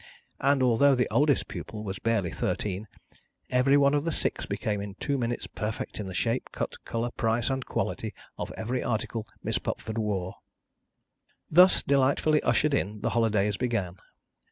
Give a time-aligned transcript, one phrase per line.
[0.39, 2.87] And although the oldest pupil was barely thirteen,
[3.51, 7.11] every one of the six became in two minutes perfect in the shape, cut, colour,
[7.11, 10.37] price, and quality, of every article Miss Pupford wore.
[11.51, 13.97] Thus delightfully ushered in, the holidays began.